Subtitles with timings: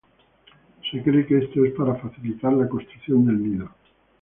[0.89, 3.69] Se cree que esto es para facilitar la construcción del nido.